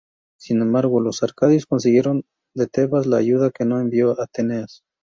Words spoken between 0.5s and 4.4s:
embargo, los arcadios consiguieron de Tebas la ayuda que no envió